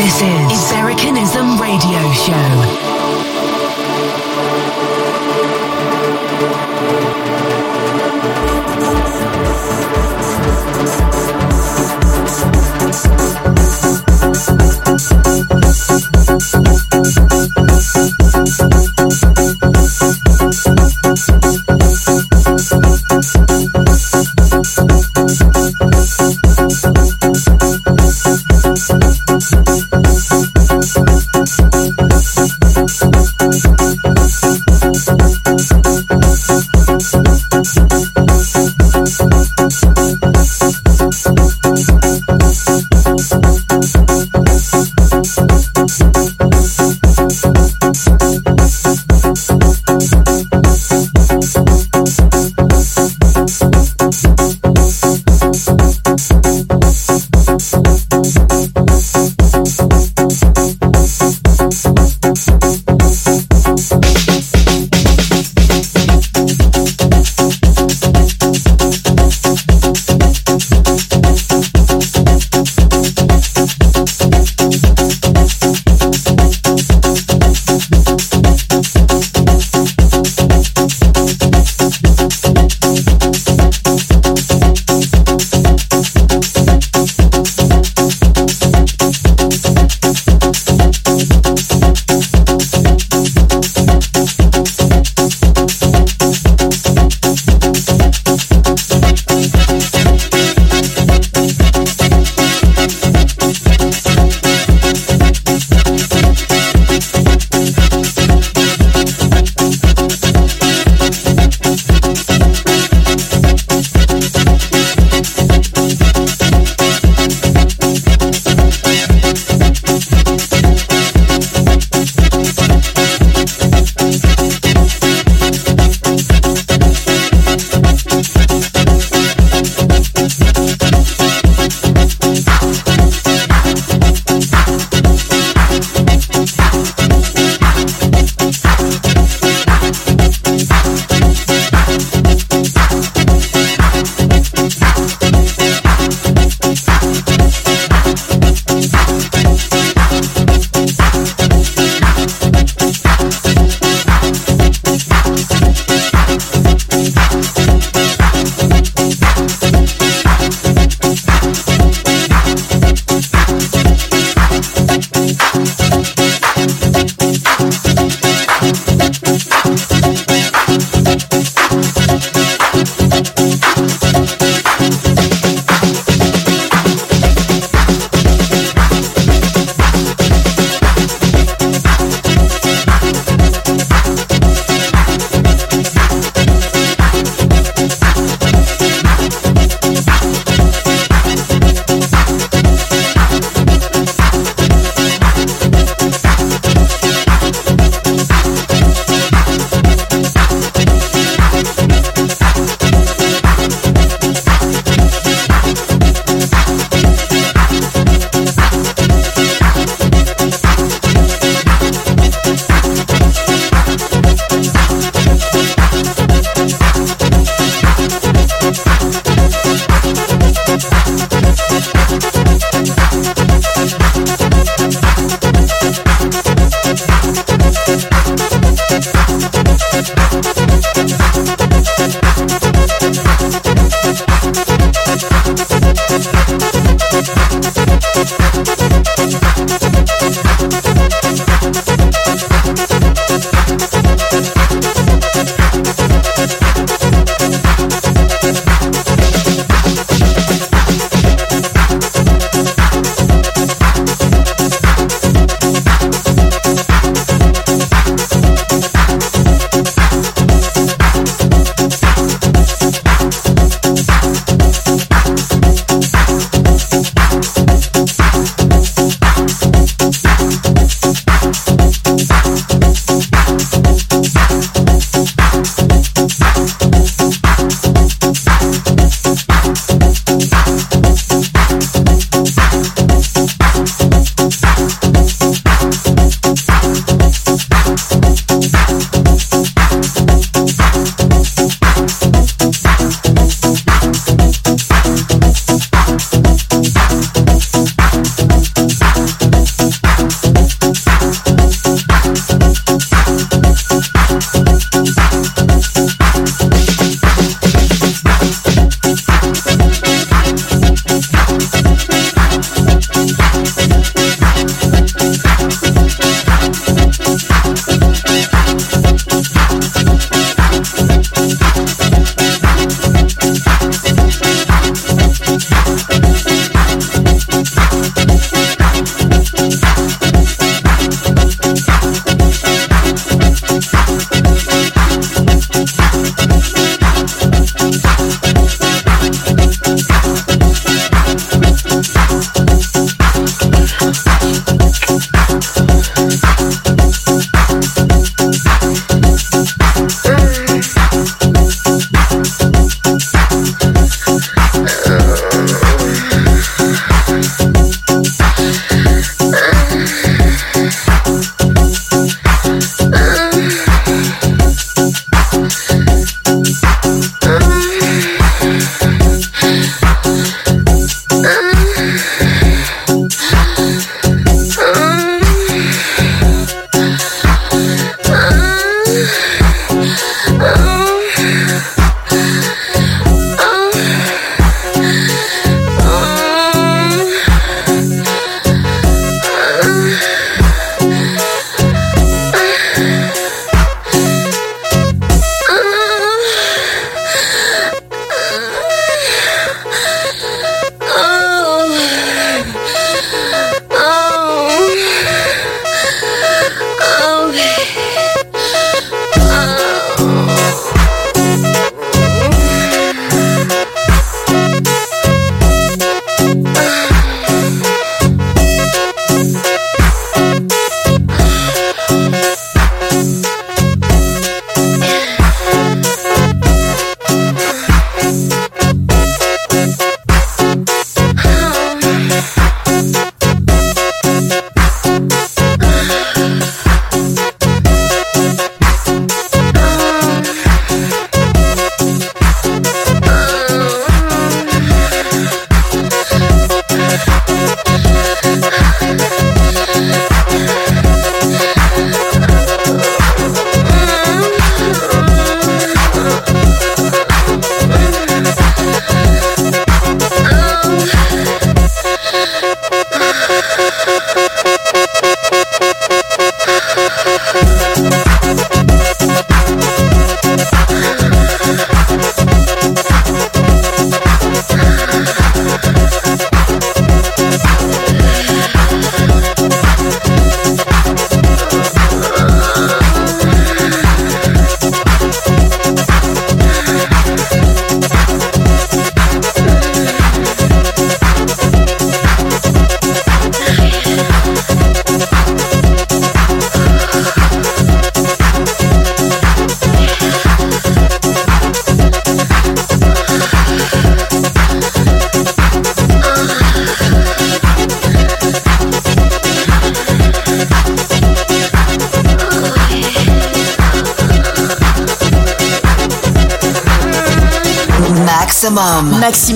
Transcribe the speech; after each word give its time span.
This 0.00 0.22
is 0.22 0.70
Americanism 0.70 1.60
Radio 1.60 2.12
Show. 2.12 2.97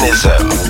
Mechanism. 0.00 0.69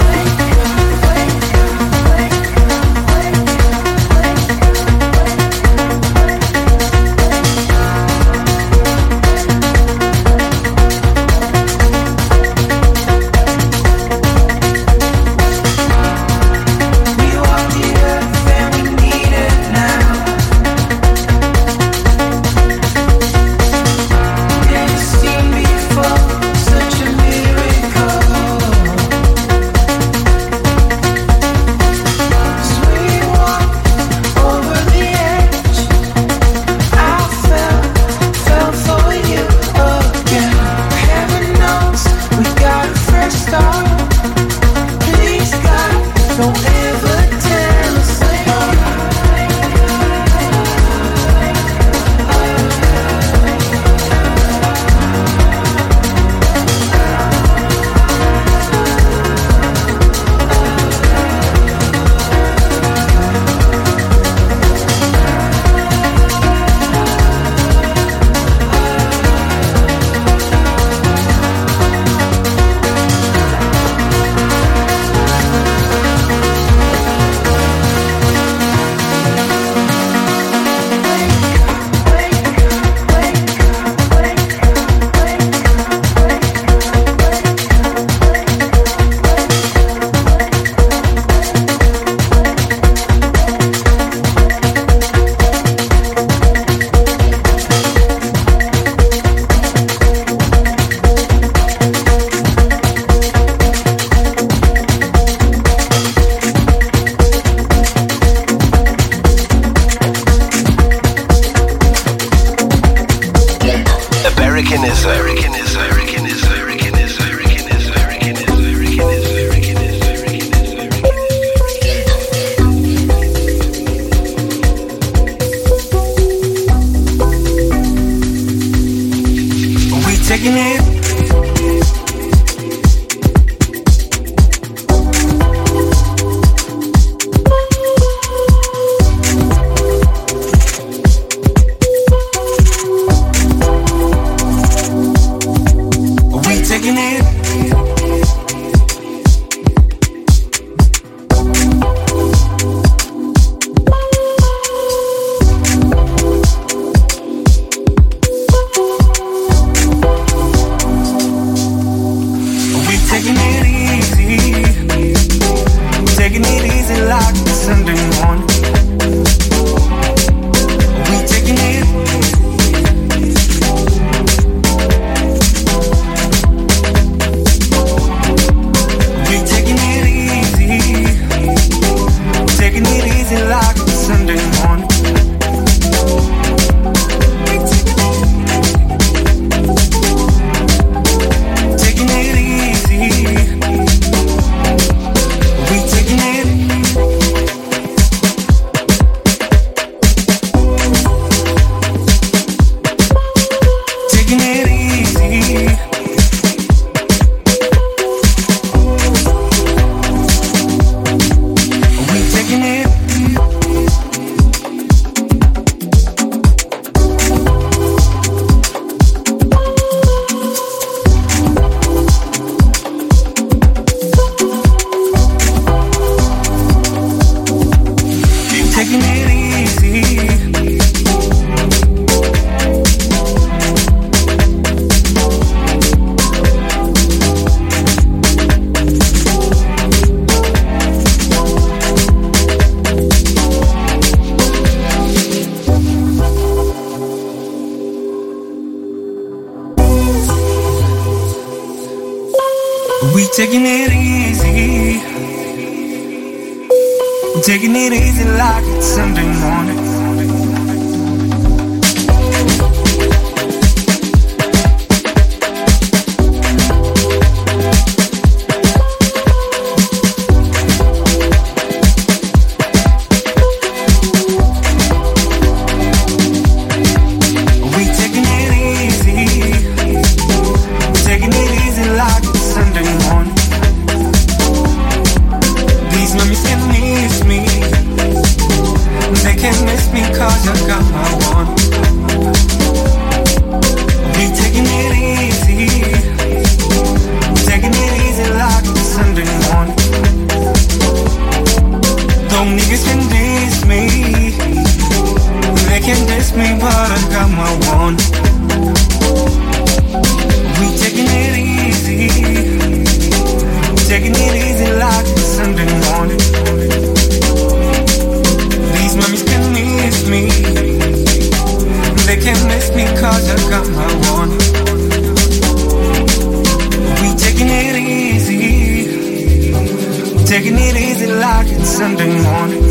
Taking 330.31 330.55
it 330.55 330.75
easy 330.77 331.07
like 331.07 331.47
it's 331.49 331.67
Sunday 331.67 332.07
morning. 332.23 332.63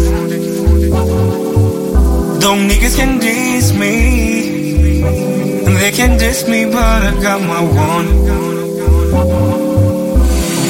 Don't 2.40 2.62
niggas 2.70 2.96
can 2.96 3.18
diss 3.20 3.74
me, 3.74 5.02
they 5.80 5.90
can 5.92 6.18
diss 6.18 6.48
me, 6.48 6.64
but 6.64 6.76
I 7.08 7.12
got 7.20 7.38
my 7.42 7.60
warning. 7.60 8.22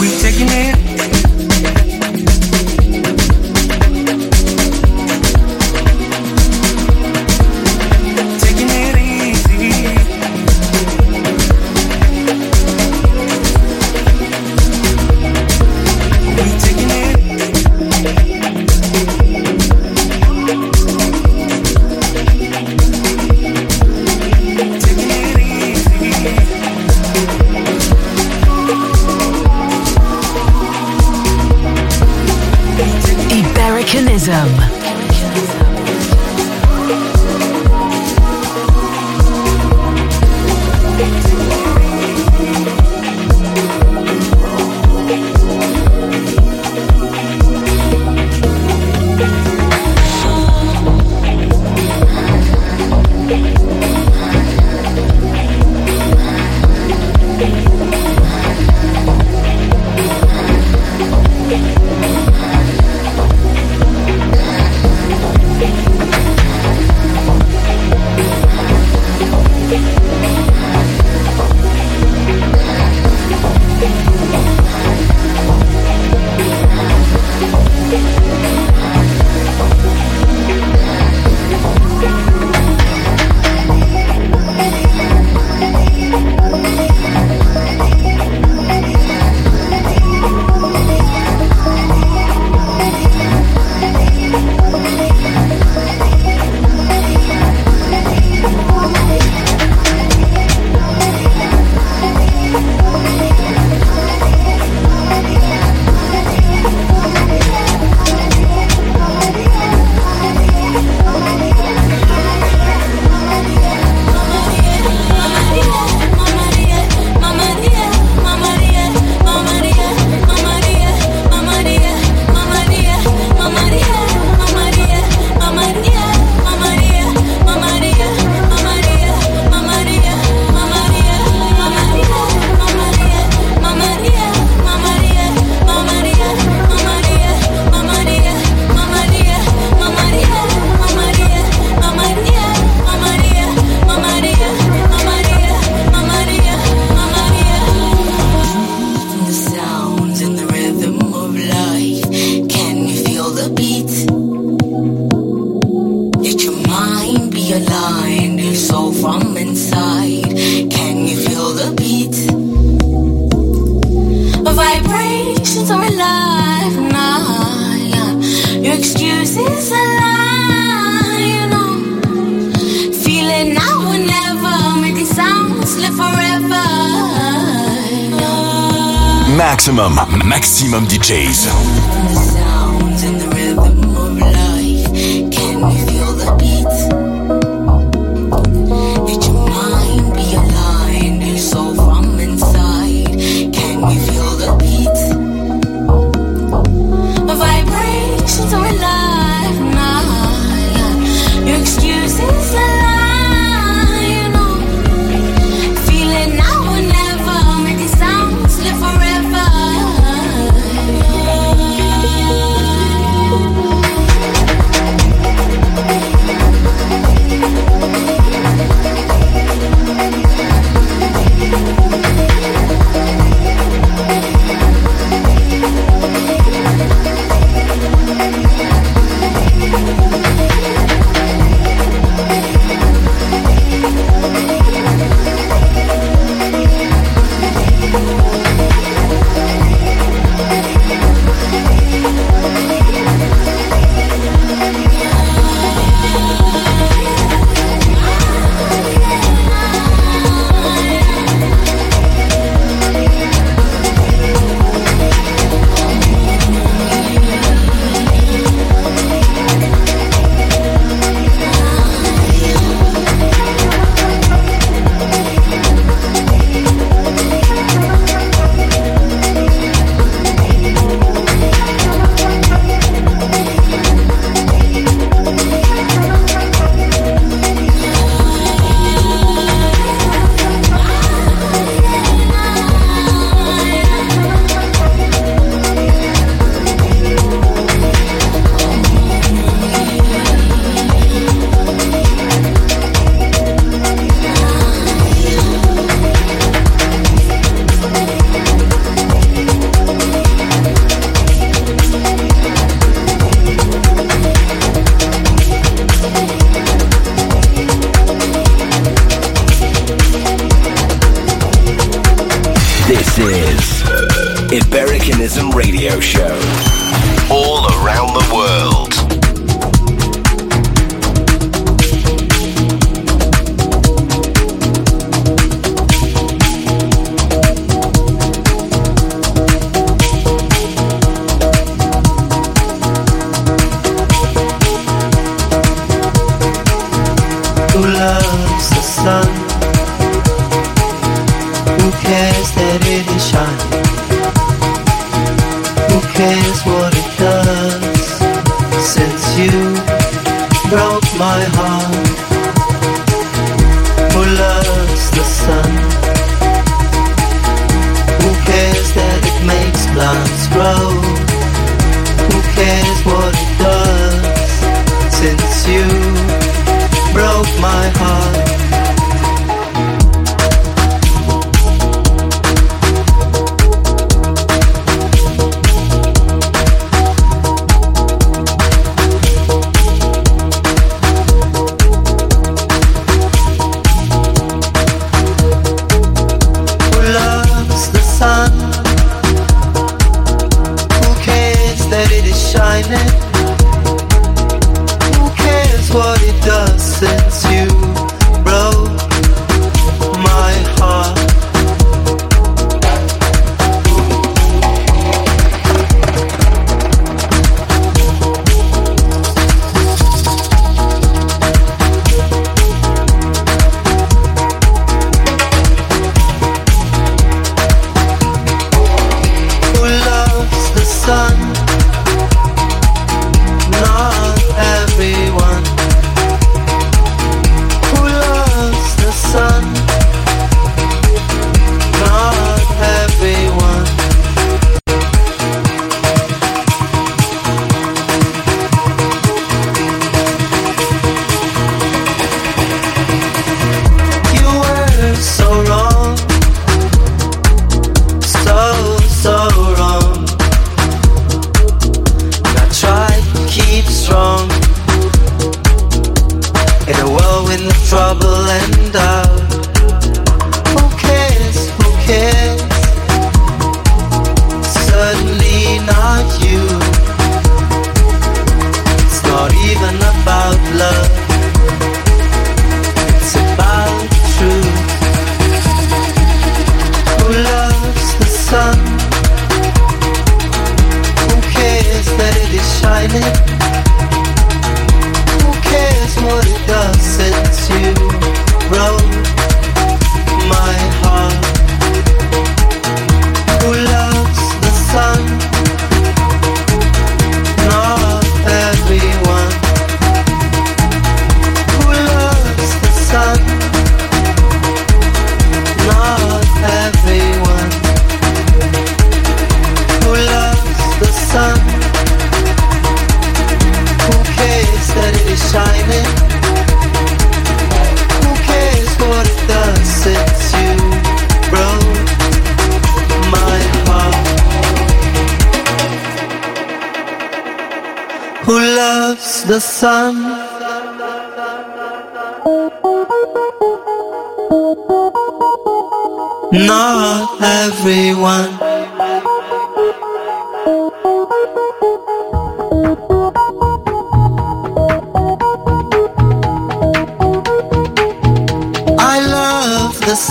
We 0.00 0.08
taking 0.18 0.48
it 0.50 0.79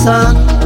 sun 0.03 0.58